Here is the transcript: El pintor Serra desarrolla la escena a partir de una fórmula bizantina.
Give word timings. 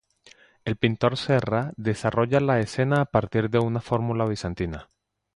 El 0.65 0.77
pintor 0.77 1.15
Serra 1.15 1.73
desarrolla 1.77 2.39
la 2.39 2.59
escena 2.59 3.01
a 3.01 3.05
partir 3.05 3.51
de 3.51 3.59
una 3.59 3.81
fórmula 3.81 4.25
bizantina. 4.25 4.89